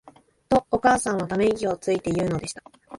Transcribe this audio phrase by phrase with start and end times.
[0.49, 2.63] と、お母さんは溜息をついて言うのでした。